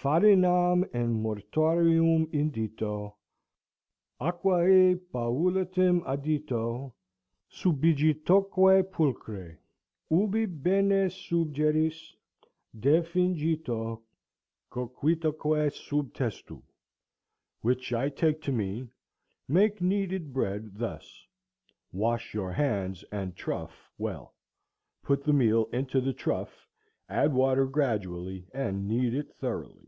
Farinam 0.00 0.84
in 0.94 1.12
mortarium 1.20 2.26
indito, 2.32 3.14
aquæ 4.20 4.94
paulatim 5.12 6.02
addito, 6.04 6.92
subigitoque 7.50 8.92
pulchre. 8.92 9.58
Ubi 10.08 10.46
bene 10.46 11.08
subegeris, 11.08 12.14
defingito, 12.78 14.00
coquitoque 14.70 15.72
sub 15.74 16.14
testu." 16.14 16.62
Which 17.62 17.92
I 17.92 18.08
take 18.08 18.40
to 18.42 18.52
mean—"Make 18.52 19.80
kneaded 19.80 20.32
bread 20.32 20.76
thus. 20.78 21.26
Wash 21.90 22.32
your 22.32 22.52
hands 22.52 23.02
and 23.10 23.34
trough 23.34 23.90
well. 23.98 24.36
Put 25.02 25.24
the 25.24 25.32
meal 25.32 25.64
into 25.72 26.00
the 26.00 26.12
trough, 26.12 26.68
add 27.10 27.32
water 27.32 27.66
gradually, 27.66 28.46
and 28.52 28.86
knead 28.86 29.14
it 29.14 29.32
thoroughly. 29.32 29.86